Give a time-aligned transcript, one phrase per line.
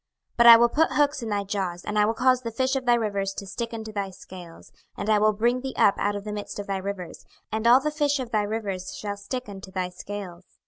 [0.37, 2.75] 26:029:004 But I will put hooks in thy jaws, and I will cause the fish
[2.75, 6.15] of thy rivers to stick unto thy scales, and I will bring thee up out
[6.15, 9.47] of the midst of thy rivers, and all the fish of thy rivers shall stick
[9.47, 10.45] unto thy scales.